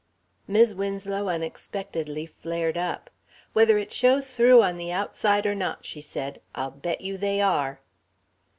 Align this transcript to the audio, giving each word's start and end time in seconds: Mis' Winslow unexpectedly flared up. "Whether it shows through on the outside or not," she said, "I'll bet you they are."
Mis' 0.47 0.73
Winslow 0.73 1.29
unexpectedly 1.29 2.25
flared 2.25 2.75
up. 2.75 3.11
"Whether 3.53 3.77
it 3.77 3.91
shows 3.91 4.33
through 4.33 4.63
on 4.63 4.77
the 4.77 4.91
outside 4.91 5.45
or 5.45 5.53
not," 5.53 5.85
she 5.85 6.01
said, 6.01 6.41
"I'll 6.55 6.71
bet 6.71 7.01
you 7.01 7.19
they 7.19 7.39
are." 7.39 7.81